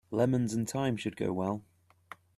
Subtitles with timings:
[0.09, 1.63] Lemons and thyme should go well.